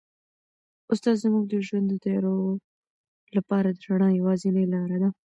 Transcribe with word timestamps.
استاد 0.91 1.15
زموږ 1.23 1.43
د 1.49 1.53
ژوند 1.67 1.85
د 1.89 1.93
تیارو 2.03 2.35
لپاره 3.35 3.67
د 3.71 3.79
رڼا 3.89 4.09
یوازینۍ 4.19 4.65
لاره 4.73 4.97
ده. 5.01 5.09